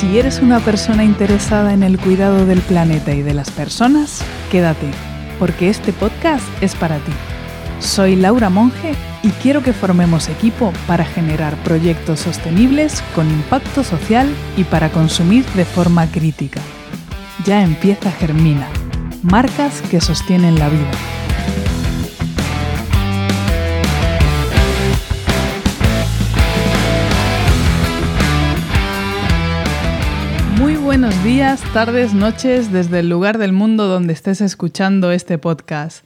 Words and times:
Si 0.00 0.18
eres 0.18 0.40
una 0.40 0.60
persona 0.60 1.04
interesada 1.04 1.74
en 1.74 1.82
el 1.82 1.98
cuidado 1.98 2.46
del 2.46 2.60
planeta 2.60 3.12
y 3.12 3.20
de 3.20 3.34
las 3.34 3.50
personas, 3.50 4.24
quédate, 4.50 4.90
porque 5.38 5.68
este 5.68 5.92
podcast 5.92 6.42
es 6.62 6.74
para 6.74 6.96
ti. 6.96 7.12
Soy 7.80 8.16
Laura 8.16 8.48
Monge 8.48 8.94
y 9.22 9.28
quiero 9.42 9.62
que 9.62 9.74
formemos 9.74 10.30
equipo 10.30 10.72
para 10.86 11.04
generar 11.04 11.54
proyectos 11.64 12.20
sostenibles 12.20 13.02
con 13.14 13.30
impacto 13.30 13.84
social 13.84 14.26
y 14.56 14.64
para 14.64 14.88
consumir 14.88 15.44
de 15.48 15.66
forma 15.66 16.06
crítica. 16.06 16.62
Ya 17.44 17.62
empieza 17.62 18.10
Germina, 18.10 18.68
marcas 19.22 19.82
que 19.90 20.00
sostienen 20.00 20.58
la 20.58 20.70
vida. 20.70 21.19
Buenos 31.00 31.24
días, 31.24 31.62
tardes, 31.72 32.12
noches 32.12 32.70
desde 32.70 32.98
el 32.98 33.08
lugar 33.08 33.38
del 33.38 33.54
mundo 33.54 33.88
donde 33.88 34.12
estés 34.12 34.42
escuchando 34.42 35.12
este 35.12 35.38
podcast. 35.38 36.04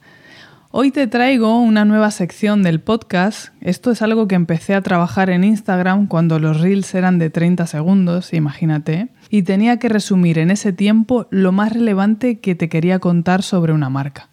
Hoy 0.71 0.91
te 0.91 1.05
traigo 1.07 1.59
una 1.59 1.83
nueva 1.83 2.11
sección 2.11 2.63
del 2.63 2.79
podcast. 2.79 3.49
Esto 3.59 3.91
es 3.91 4.01
algo 4.01 4.29
que 4.29 4.35
empecé 4.35 4.73
a 4.73 4.79
trabajar 4.79 5.29
en 5.29 5.43
Instagram 5.43 6.07
cuando 6.07 6.39
los 6.39 6.61
reels 6.61 6.95
eran 6.95 7.19
de 7.19 7.29
30 7.29 7.67
segundos, 7.67 8.33
imagínate, 8.33 9.09
y 9.29 9.41
tenía 9.41 9.79
que 9.79 9.89
resumir 9.89 10.39
en 10.39 10.49
ese 10.49 10.71
tiempo 10.71 11.27
lo 11.29 11.51
más 11.51 11.73
relevante 11.73 12.39
que 12.39 12.55
te 12.55 12.69
quería 12.69 12.99
contar 12.99 13.43
sobre 13.43 13.73
una 13.73 13.89
marca. 13.89 14.29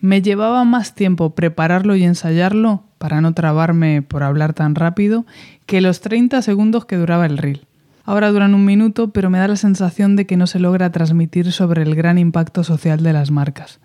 Me 0.00 0.22
llevaba 0.22 0.64
más 0.64 0.94
tiempo 0.94 1.34
prepararlo 1.34 1.96
y 1.96 2.04
ensayarlo, 2.04 2.82
para 2.96 3.20
no 3.20 3.34
trabarme 3.34 4.00
por 4.00 4.22
hablar 4.22 4.54
tan 4.54 4.74
rápido, 4.74 5.26
que 5.66 5.82
los 5.82 6.00
30 6.00 6.40
segundos 6.40 6.86
que 6.86 6.96
duraba 6.96 7.26
el 7.26 7.36
reel. 7.36 7.67
Ahora 8.08 8.32
duran 8.32 8.54
un 8.54 8.64
minuto, 8.64 9.10
pero 9.10 9.28
me 9.28 9.36
da 9.36 9.48
la 9.48 9.56
sensación 9.56 10.16
de 10.16 10.26
que 10.26 10.38
no 10.38 10.46
se 10.46 10.58
logra 10.58 10.90
transmitir 10.90 11.52
sobre 11.52 11.82
el 11.82 11.94
gran 11.94 12.16
impacto 12.16 12.64
social 12.64 13.02
de 13.02 13.12
las 13.12 13.30
marcas. 13.30 13.80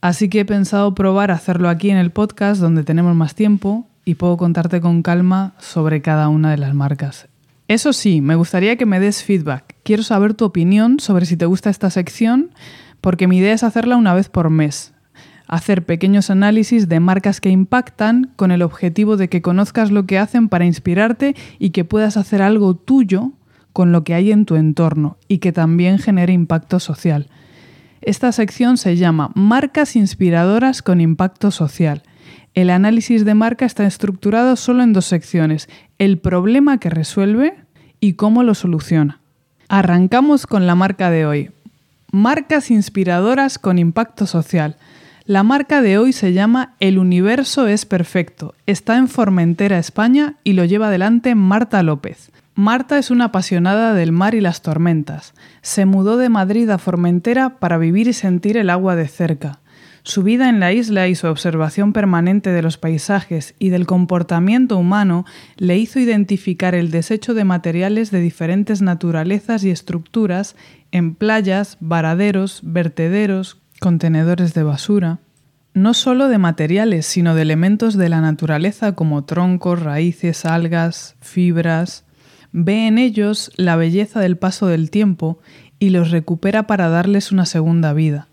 Así 0.00 0.30
que 0.30 0.40
he 0.40 0.44
pensado 0.46 0.94
probar 0.94 1.30
hacerlo 1.30 1.68
aquí 1.68 1.90
en 1.90 1.98
el 1.98 2.10
podcast 2.10 2.62
donde 2.62 2.82
tenemos 2.82 3.14
más 3.14 3.34
tiempo 3.34 3.86
y 4.06 4.14
puedo 4.14 4.38
contarte 4.38 4.80
con 4.80 5.02
calma 5.02 5.52
sobre 5.58 6.00
cada 6.00 6.30
una 6.30 6.50
de 6.50 6.56
las 6.56 6.72
marcas. 6.72 7.28
Eso 7.66 7.92
sí, 7.92 8.22
me 8.22 8.36
gustaría 8.36 8.76
que 8.76 8.86
me 8.86 9.00
des 9.00 9.22
feedback. 9.22 9.74
Quiero 9.82 10.02
saber 10.02 10.32
tu 10.32 10.46
opinión 10.46 10.98
sobre 10.98 11.26
si 11.26 11.36
te 11.36 11.44
gusta 11.44 11.68
esta 11.68 11.90
sección, 11.90 12.52
porque 13.02 13.28
mi 13.28 13.36
idea 13.36 13.52
es 13.52 13.64
hacerla 13.64 13.96
una 13.96 14.14
vez 14.14 14.30
por 14.30 14.48
mes. 14.48 14.94
Hacer 15.46 15.84
pequeños 15.84 16.30
análisis 16.30 16.88
de 16.88 17.00
marcas 17.00 17.42
que 17.42 17.50
impactan 17.50 18.32
con 18.36 18.50
el 18.50 18.62
objetivo 18.62 19.18
de 19.18 19.28
que 19.28 19.42
conozcas 19.42 19.90
lo 19.90 20.06
que 20.06 20.18
hacen 20.18 20.48
para 20.48 20.64
inspirarte 20.64 21.36
y 21.58 21.68
que 21.70 21.84
puedas 21.84 22.16
hacer 22.16 22.40
algo 22.40 22.74
tuyo 22.74 23.32
con 23.72 23.92
lo 23.92 24.04
que 24.04 24.14
hay 24.14 24.32
en 24.32 24.44
tu 24.44 24.56
entorno 24.56 25.16
y 25.28 25.38
que 25.38 25.52
también 25.52 25.98
genere 25.98 26.32
impacto 26.32 26.80
social. 26.80 27.28
Esta 28.00 28.32
sección 28.32 28.76
se 28.76 28.96
llama 28.96 29.30
Marcas 29.34 29.96
inspiradoras 29.96 30.82
con 30.82 31.00
impacto 31.00 31.50
social. 31.50 32.02
El 32.54 32.70
análisis 32.70 33.24
de 33.24 33.34
marca 33.34 33.66
está 33.66 33.86
estructurado 33.86 34.56
solo 34.56 34.82
en 34.82 34.92
dos 34.92 35.06
secciones, 35.06 35.68
el 35.98 36.18
problema 36.18 36.78
que 36.78 36.90
resuelve 36.90 37.54
y 38.00 38.14
cómo 38.14 38.42
lo 38.42 38.54
soluciona. 38.54 39.20
Arrancamos 39.68 40.46
con 40.46 40.66
la 40.66 40.74
marca 40.74 41.10
de 41.10 41.26
hoy. 41.26 41.50
Marcas 42.10 42.70
inspiradoras 42.70 43.58
con 43.58 43.78
impacto 43.78 44.26
social. 44.26 44.76
La 45.26 45.42
marca 45.42 45.82
de 45.82 45.98
hoy 45.98 46.14
se 46.14 46.32
llama 46.32 46.74
El 46.80 46.98
Universo 46.98 47.66
es 47.66 47.84
Perfecto. 47.84 48.54
Está 48.66 48.96
en 48.96 49.08
Formentera, 49.08 49.78
España 49.78 50.36
y 50.42 50.54
lo 50.54 50.64
lleva 50.64 50.88
adelante 50.88 51.34
Marta 51.34 51.82
López. 51.82 52.30
Marta 52.58 52.98
es 52.98 53.12
una 53.12 53.26
apasionada 53.26 53.94
del 53.94 54.10
mar 54.10 54.34
y 54.34 54.40
las 54.40 54.62
tormentas. 54.62 55.32
Se 55.62 55.86
mudó 55.86 56.16
de 56.16 56.28
Madrid 56.28 56.68
a 56.70 56.78
Formentera 56.78 57.60
para 57.60 57.78
vivir 57.78 58.08
y 58.08 58.12
sentir 58.12 58.56
el 58.56 58.68
agua 58.68 58.96
de 58.96 59.06
cerca. 59.06 59.60
Su 60.02 60.24
vida 60.24 60.48
en 60.48 60.58
la 60.58 60.72
isla 60.72 61.06
y 61.06 61.14
su 61.14 61.28
observación 61.28 61.92
permanente 61.92 62.50
de 62.50 62.60
los 62.60 62.76
paisajes 62.76 63.54
y 63.60 63.68
del 63.68 63.86
comportamiento 63.86 64.76
humano 64.76 65.24
le 65.56 65.78
hizo 65.78 66.00
identificar 66.00 66.74
el 66.74 66.90
desecho 66.90 67.32
de 67.32 67.44
materiales 67.44 68.10
de 68.10 68.18
diferentes 68.18 68.82
naturalezas 68.82 69.62
y 69.62 69.70
estructuras 69.70 70.56
en 70.90 71.14
playas, 71.14 71.76
varaderos, 71.78 72.58
vertederos, 72.64 73.58
contenedores 73.78 74.52
de 74.54 74.64
basura. 74.64 75.20
No 75.74 75.94
solo 75.94 76.26
de 76.26 76.38
materiales, 76.38 77.06
sino 77.06 77.36
de 77.36 77.42
elementos 77.42 77.96
de 77.96 78.08
la 78.08 78.20
naturaleza 78.20 78.96
como 78.96 79.22
troncos, 79.22 79.80
raíces, 79.80 80.44
algas, 80.44 81.14
fibras, 81.20 82.04
ve 82.52 82.86
en 82.86 82.98
ellos 82.98 83.52
la 83.56 83.76
belleza 83.76 84.20
del 84.20 84.36
paso 84.36 84.66
del 84.66 84.90
tiempo 84.90 85.38
y 85.78 85.90
los 85.90 86.10
recupera 86.10 86.66
para 86.66 86.88
darles 86.88 87.32
una 87.32 87.46
segunda 87.46 87.92
vida. 87.92 88.28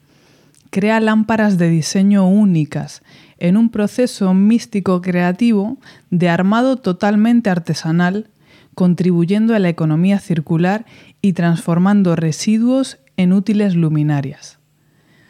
Crea 0.69 0.99
lámparas 0.99 1.57
de 1.57 1.69
diseño 1.69 2.27
únicas 2.27 3.01
en 3.37 3.57
un 3.57 3.69
proceso 3.69 4.33
místico 4.33 5.01
creativo 5.01 5.77
de 6.09 6.29
armado 6.29 6.77
totalmente 6.77 7.49
artesanal, 7.49 8.29
contribuyendo 8.73 9.55
a 9.55 9.59
la 9.59 9.69
economía 9.69 10.19
circular 10.19 10.85
y 11.21 11.33
transformando 11.33 12.15
residuos 12.15 12.97
en 13.17 13.33
útiles 13.33 13.75
luminarias. 13.75 14.59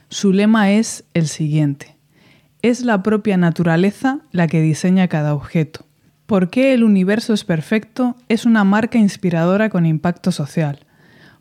Su 0.09 0.33
lema 0.33 0.71
es 0.71 1.03
el 1.13 1.27
siguiente. 1.27 1.95
Es 2.61 2.81
la 2.81 3.03
propia 3.03 3.37
naturaleza 3.37 4.21
la 4.31 4.47
que 4.47 4.61
diseña 4.61 5.07
cada 5.07 5.35
objeto. 5.35 5.84
¿Por 6.25 6.49
qué 6.49 6.73
el 6.73 6.83
universo 6.83 7.33
es 7.35 7.43
perfecto? 7.43 8.15
Es 8.29 8.47
una 8.47 8.63
marca 8.63 8.97
inspiradora 8.97 9.69
con 9.69 9.85
impacto 9.85 10.31
social. 10.31 10.79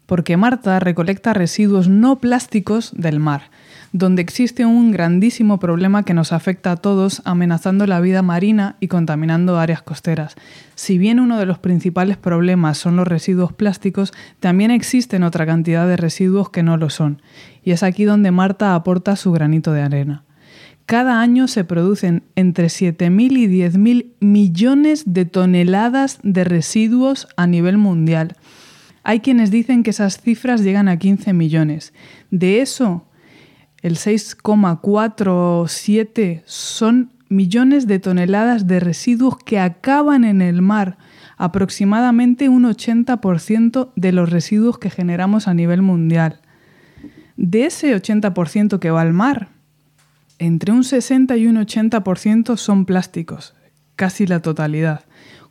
Porque 0.04 0.36
Marta 0.36 0.78
recolecta 0.78 1.32
residuos 1.32 1.88
no 1.88 2.18
plásticos 2.20 2.92
del 2.94 3.18
mar, 3.18 3.44
donde 3.92 4.20
existe 4.20 4.66
un 4.66 4.90
grandísimo 4.90 5.58
problema 5.58 6.02
que 6.02 6.12
nos 6.12 6.32
afecta 6.32 6.72
a 6.72 6.76
todos, 6.76 7.22
amenazando 7.24 7.86
la 7.86 8.00
vida 8.00 8.20
marina 8.20 8.76
y 8.78 8.88
contaminando 8.88 9.58
áreas 9.58 9.80
costeras. 9.80 10.34
Si 10.74 10.98
bien 10.98 11.18
uno 11.18 11.38
de 11.38 11.46
los 11.46 11.58
principales 11.58 12.18
problemas 12.18 12.76
son 12.76 12.96
los 12.96 13.08
residuos 13.08 13.54
plásticos, 13.54 14.12
también 14.38 14.70
existen 14.70 15.22
otra 15.22 15.46
cantidad 15.46 15.88
de 15.88 15.96
residuos 15.96 16.50
que 16.50 16.62
no 16.62 16.76
lo 16.76 16.90
son, 16.90 17.22
y 17.62 17.70
es 17.70 17.82
aquí 17.82 18.04
donde 18.04 18.32
Marta 18.32 18.74
aporta 18.74 19.16
su 19.16 19.32
granito 19.32 19.72
de 19.72 19.80
arena. 19.80 20.24
Cada 20.86 21.20
año 21.22 21.48
se 21.48 21.64
producen 21.64 22.22
entre 22.36 22.66
7.000 22.66 23.38
y 23.38 23.46
10.000 23.46 24.12
millones 24.20 25.04
de 25.06 25.24
toneladas 25.24 26.18
de 26.22 26.44
residuos 26.44 27.26
a 27.36 27.46
nivel 27.46 27.78
mundial. 27.78 28.36
Hay 29.02 29.20
quienes 29.20 29.50
dicen 29.50 29.82
que 29.82 29.88
esas 29.90 30.20
cifras 30.20 30.62
llegan 30.62 30.88
a 30.88 30.98
15 30.98 31.32
millones. 31.32 31.94
De 32.30 32.60
eso, 32.60 33.06
el 33.80 33.96
6,47 33.96 36.42
son 36.44 37.12
millones 37.30 37.86
de 37.86 37.98
toneladas 37.98 38.66
de 38.66 38.80
residuos 38.80 39.38
que 39.38 39.58
acaban 39.58 40.24
en 40.24 40.42
el 40.42 40.60
mar, 40.60 40.98
aproximadamente 41.38 42.50
un 42.50 42.64
80% 42.64 43.90
de 43.96 44.12
los 44.12 44.28
residuos 44.30 44.78
que 44.78 44.90
generamos 44.90 45.48
a 45.48 45.54
nivel 45.54 45.80
mundial. 45.80 46.42
De 47.36 47.66
ese 47.66 47.96
80% 47.96 48.78
que 48.78 48.90
va 48.90 49.00
al 49.00 49.12
mar, 49.12 49.53
entre 50.38 50.72
un 50.72 50.84
60 50.84 51.36
y 51.36 51.46
un 51.46 51.56
80% 51.56 52.56
son 52.56 52.84
plásticos, 52.84 53.54
casi 53.96 54.26
la 54.26 54.40
totalidad, 54.40 55.04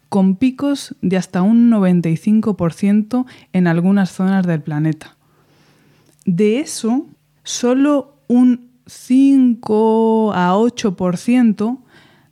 con 0.09 0.35
picos 0.35 0.95
de 1.01 1.17
hasta 1.17 1.41
un 1.41 1.71
95% 1.71 3.25
en 3.53 3.67
algunas 3.67 4.11
zonas 4.11 4.45
del 4.45 4.61
planeta. 4.61 5.15
De 6.25 6.59
eso, 6.59 7.07
solo 7.43 8.17
un 8.27 8.69
5 8.85 10.33
a 10.33 10.53
8% 10.53 11.79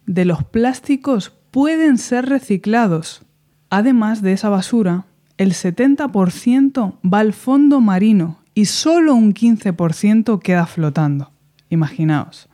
de 0.06 0.26
los 0.26 0.44
plásticos 0.44 1.34
pueden 1.52 1.98
ser 1.98 2.28
reciclados. 2.28 3.24
Además 3.70 4.22
de 4.22 4.34
esa 4.34 4.50
basura, 4.50 5.06
el 5.38 5.54
70% 5.54 7.00
va 7.04 7.20
al 7.20 7.34
fondo 7.34 7.82
marino 7.82 8.38
y 8.54 8.66
solo 8.66 9.16
un 9.16 9.34
15% 9.34 10.40
queda 10.40 10.66
flotando. 10.66 11.32
Imaginaos. 11.70 12.50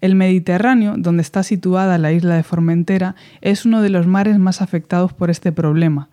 El 0.00 0.14
Mediterráneo, 0.14 0.94
donde 0.96 1.22
está 1.22 1.42
situada 1.42 1.98
la 1.98 2.12
isla 2.12 2.36
de 2.36 2.42
Formentera, 2.42 3.16
es 3.40 3.66
uno 3.66 3.82
de 3.82 3.90
los 3.90 4.06
mares 4.06 4.38
más 4.38 4.62
afectados 4.62 5.12
por 5.12 5.30
este 5.30 5.52
problema. 5.52 6.08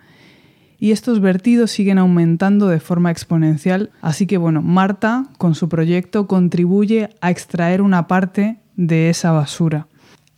Y 0.79 0.91
estos 0.91 1.21
vertidos 1.21 1.71
siguen 1.71 1.97
aumentando 1.97 2.67
de 2.67 2.79
forma 2.79 3.09
exponencial, 3.09 3.91
así 4.01 4.27
que 4.27 4.37
bueno, 4.37 4.61
Marta 4.61 5.25
con 5.37 5.55
su 5.55 5.69
proyecto 5.69 6.27
contribuye 6.27 7.09
a 7.21 7.31
extraer 7.31 7.81
una 7.81 8.07
parte 8.07 8.57
de 8.75 9.09
esa 9.09 9.31
basura. 9.31 9.87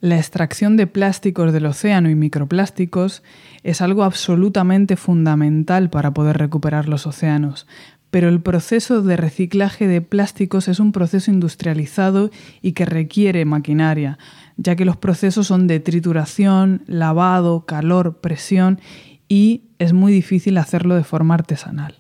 La 0.02 0.16
extracción 0.16 0.78
de 0.78 0.88
plásticos 0.88 1.52
del 1.52 1.66
océano 1.66 2.10
y 2.10 2.16
microplásticos 2.16 3.22
es 3.64 3.82
algo 3.82 4.06
absolutamente 4.06 4.96
fundamental 4.96 5.90
para 5.90 6.14
poder 6.14 6.38
recuperar 6.38 6.88
los 6.88 7.06
océanos, 7.06 7.68
pero 8.12 8.30
el 8.30 8.42
proceso 8.42 9.02
de 9.02 9.18
reciclaje 9.18 9.88
de 9.88 10.02
plásticos 10.02 10.68
es 10.68 10.80
un 10.80 10.92
proceso 10.92 11.32
industrializado 11.32 12.32
y 12.62 12.72
que 12.72 12.86
requiere 12.86 13.46
maquinaria, 13.46 14.18
ya 14.58 14.76
que 14.76 14.86
los 14.86 14.98
procesos 14.98 15.48
son 15.48 15.68
de 15.68 15.80
trituración, 15.80 16.84
lavado, 16.88 17.66
calor, 17.66 18.18
presión 18.18 18.80
y 19.28 19.64
es 19.78 19.94
muy 19.94 20.12
difícil 20.12 20.58
hacerlo 20.58 20.96
de 20.96 21.04
forma 21.04 21.36
artesanal. 21.36 21.96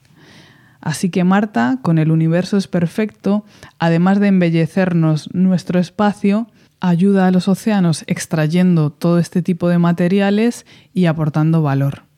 Así 0.81 1.09
que 1.09 1.23
Marta, 1.23 1.79
con 1.81 1.97
el 1.99 2.09
universo 2.09 2.57
es 2.57 2.67
perfecto, 2.67 3.45
además 3.79 4.19
de 4.19 4.27
embellecernos 4.27 5.33
nuestro 5.33 5.79
espacio, 5.79 6.47
ayuda 6.79 7.27
a 7.27 7.31
los 7.31 7.47
océanos 7.47 8.03
extrayendo 8.07 8.89
todo 8.89 9.19
este 9.19 9.41
tipo 9.41 9.67
de 9.67 9.77
materiales 9.77 10.65
y 10.93 11.05
aportando 11.05 11.61
valor. 11.61 12.08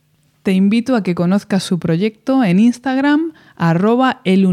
Te 0.43 0.51
invito 0.53 0.95
a 0.95 1.03
que 1.03 1.13
conozcas 1.13 1.61
su 1.61 1.77
proyecto 1.77 2.43
en 2.43 2.59
Instagram, 2.59 3.33
arroba 3.55 4.21
el 4.23 4.47